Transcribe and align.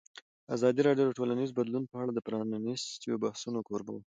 ازادي 0.55 0.81
راډیو 0.87 1.05
د 1.07 1.11
ټولنیز 1.17 1.49
بدلون 1.57 1.83
په 1.91 1.95
اړه 2.01 2.11
د 2.13 2.19
پرانیستو 2.27 3.21
بحثونو 3.23 3.59
کوربه 3.67 3.91
وه. 3.93 4.03